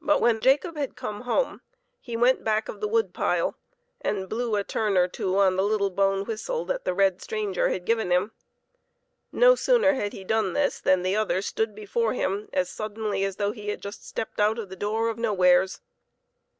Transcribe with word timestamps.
But 0.00 0.20
when 0.20 0.38
Jacob 0.38 0.76
had 0.76 0.94
come 0.94 1.22
home, 1.22 1.60
he 2.00 2.16
went 2.16 2.44
back 2.44 2.68
of 2.68 2.80
the 2.80 2.86
wood 2.86 3.12
pile 3.12 3.56
and 4.00 4.28
blew 4.28 4.54
a 4.54 4.62
turn 4.62 4.96
or 4.96 5.08
two 5.08 5.36
on 5.38 5.56
the 5.56 5.64
little 5.64 5.90
bone 5.90 6.24
whistle 6.24 6.64
that 6.66 6.84
the 6.84 6.94
red 6.94 7.20
stranger 7.20 7.68
had 7.70 7.84
given 7.84 8.12
him. 8.12 8.30
No 9.32 9.56
sooner 9.56 9.94
had 9.94 10.12
he 10.12 10.22
done 10.22 10.52
this 10.52 10.80
than 10.80 11.02
the 11.02 11.16
other 11.16 11.42
stood 11.42 11.74
before 11.74 12.12
him 12.12 12.48
as 12.52 12.70
suddenly 12.70 13.24
as 13.24 13.34
though 13.34 13.50
he 13.50 13.70
had 13.70 13.82
just 13.82 14.06
stepped 14.06 14.38
out 14.38 14.56
'of 14.56 14.68
the 14.68 14.76
door 14.76 15.08
of 15.08 15.18
nowheres. 15.18 15.80